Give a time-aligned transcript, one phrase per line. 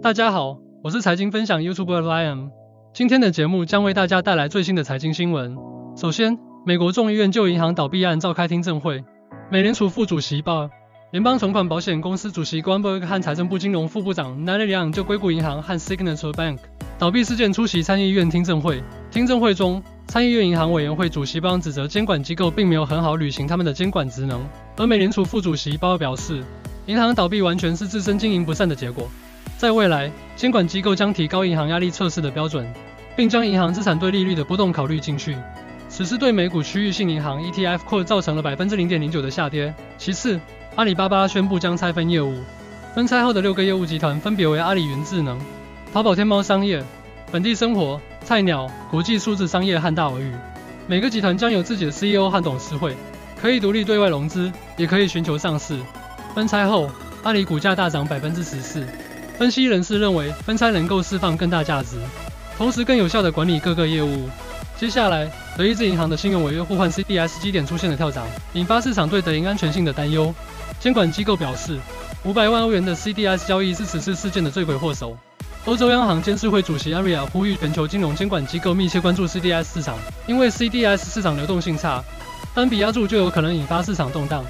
[0.00, 2.50] 大家好，我是财经分享 YouTuber Liam。
[2.94, 5.56] 今天的节目将为大家带来最新的财经新闻。
[5.96, 9.02] 首先，美国众议院旧银行倒闭案召开听证会。
[9.50, 10.70] 美联储副主席鲍尔、
[11.10, 16.58] 联邦存款保险公司主席 Greenberg 和财政部金融副部长 n a l l Young 就硅谷银行和 Signature Bank
[16.96, 18.80] 倒闭事件出席参议院听证会。
[19.10, 24.40] 听证会中，参议院银行委员会主席邦指责监管机构并没有很好履行他们的监管职能，
[24.76, 26.44] 而美联储副主席鲍尔表示，
[26.86, 29.08] 银行倒闭完全是自身经营不善的结果。
[29.58, 32.64] 在未来，监管机构将提高银行压力测试的标准，
[33.16, 35.36] 并将银行资产对利率的波动考虑进去。
[35.88, 39.74] 此事对美股区域性银行 ETF Core 造成了百分之零点零九的下跌。
[39.98, 40.38] 其次，
[40.76, 42.36] 阿里巴巴宣布将拆分业务，
[42.94, 45.36] 分拆后的六个业务集团分别为阿里云智能、
[45.92, 46.80] 淘宝天猫商业、
[47.32, 50.32] 本地生活、菜鸟、国际数字商业和大尔域。
[50.86, 52.94] 每个集团将有自己的 CEO 和董事会，
[53.42, 55.76] 可以独立对外融资，也可以寻求上市。
[56.32, 56.88] 分拆后，
[57.24, 58.86] 阿里股价大涨百分之十四。
[59.38, 61.96] 分析人士认为，分拆能够释放更大价值，
[62.56, 64.28] 同时更有效地管理各个业务。
[64.76, 70.34] 接下来，德意志银行的信用违约互换 CDS 基点出现了跳涨，引发市场对德银安全性的担忧。
[70.80, 71.78] 监管机构表示，
[72.24, 75.16] 五百万欧元的 CDS 交易是此次事件的罪魁祸首。
[75.66, 82.02] 欧洲央行监事会主席 Aria 呼吁全球金融监管机构密切关注 CDS 市场，因为 CDS 市场流动性差，
[82.56, 84.44] 单笔押注就有可能引发市场动荡。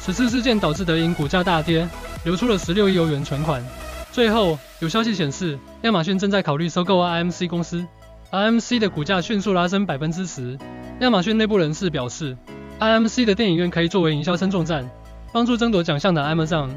[0.00, 1.88] 此次事件导致德银股价大跌，
[2.24, 3.64] 流出了十六亿欧元存款。
[4.12, 7.82] 最后，有消息显示，亚马逊正在考虑收购 IMC 公司
[8.30, 10.58] ，IMC 的股价迅速拉升百分之十。
[11.00, 12.36] 亚马逊内部人士表示
[12.78, 14.86] ，IMC 的电影院可以作为营销称重站，
[15.32, 16.68] 帮助争夺奖项的 Amazon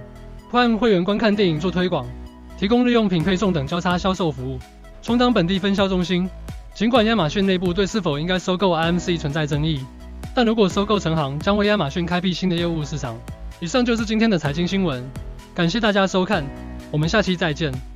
[0.49, 2.07] Prime 会员观看电影做推广，
[2.57, 4.57] 提供日用品配送等交叉销售服务，
[5.01, 6.29] 充当本地分销中心。
[6.73, 9.85] 尽管亚马逊内部对是否应该收购 IMC 存在争议，
[10.33, 13.13] 但如果收购成行，将为亚马逊开辟新的业务市场。
[13.59, 15.03] 以上就是今天的财经新闻，
[15.53, 16.45] 感谢大家收看。
[16.95, 17.94] 我们下期再见。